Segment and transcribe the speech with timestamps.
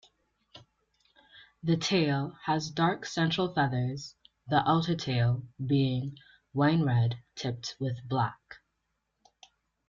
[1.61, 4.15] The tail has dark central feathers,
[4.47, 6.17] the outer tail being
[6.55, 8.55] wine-red tipped with black.